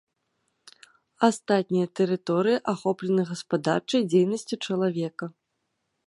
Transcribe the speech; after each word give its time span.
Астатнія 1.27 1.87
тэрыторыі 1.99 2.61
ахоплены 2.73 3.23
гаспадарчай 3.33 4.01
дзейнасцю 4.13 4.55
чалавека. 4.69 5.25